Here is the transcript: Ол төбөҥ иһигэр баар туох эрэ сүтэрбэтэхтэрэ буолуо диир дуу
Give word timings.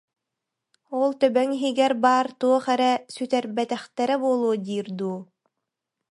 Ол 0.99 1.11
төбөҥ 1.19 1.49
иһигэр 1.57 1.93
баар 2.03 2.27
туох 2.39 2.65
эрэ 2.73 2.91
сүтэрбэтэхтэрэ 3.15 4.15
буолуо 4.21 4.55
диир 4.65 4.87
дуу 4.97 5.19